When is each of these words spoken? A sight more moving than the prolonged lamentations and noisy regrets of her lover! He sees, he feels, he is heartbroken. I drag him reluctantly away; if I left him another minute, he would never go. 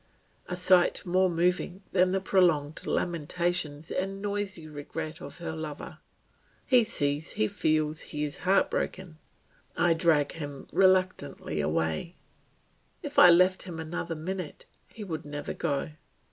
A 0.47 0.55
sight 0.55 1.05
more 1.05 1.29
moving 1.29 1.83
than 1.91 2.11
the 2.11 2.19
prolonged 2.19 2.87
lamentations 2.87 3.91
and 3.91 4.19
noisy 4.19 4.67
regrets 4.67 5.21
of 5.21 5.37
her 5.37 5.51
lover! 5.51 5.99
He 6.65 6.83
sees, 6.83 7.33
he 7.33 7.47
feels, 7.47 8.01
he 8.01 8.23
is 8.23 8.37
heartbroken. 8.39 9.19
I 9.77 9.93
drag 9.93 10.31
him 10.31 10.65
reluctantly 10.73 11.61
away; 11.61 12.15
if 13.03 13.19
I 13.19 13.29
left 13.29 13.61
him 13.61 13.79
another 13.79 14.15
minute, 14.15 14.65
he 14.87 15.03
would 15.03 15.23
never 15.23 15.53
go. 15.53 15.91